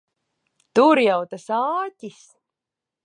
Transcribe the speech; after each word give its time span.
Tur 0.79 1.01
jau 1.07 1.19
tas 1.35 1.45
āķis! 1.59 2.19